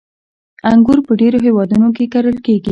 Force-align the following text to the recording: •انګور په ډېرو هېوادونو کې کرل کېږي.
•انګور 0.71 0.99
په 1.07 1.13
ډېرو 1.19 1.37
هېوادونو 1.45 1.87
کې 1.95 2.05
کرل 2.13 2.37
کېږي. 2.45 2.69